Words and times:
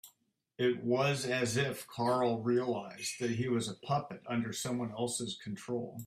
It 0.57 0.83
was 0.83 1.27
as 1.27 1.57
if 1.57 1.85
Carl 1.87 2.41
realised 2.41 3.19
that 3.19 3.29
he 3.31 3.47
was 3.47 3.67
a 3.69 3.75
puppet 3.75 4.23
under 4.27 4.51
someone 4.51 4.89
else's 4.91 5.37
control. 5.37 5.99